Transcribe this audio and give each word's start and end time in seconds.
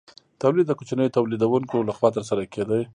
تولید 0.41 0.65
د 0.67 0.71
کوچنیو 0.79 1.13
تولیدونکو 1.17 1.77
لخوا 1.89 2.09
ترسره 2.15 2.43
کیده. 2.53 2.77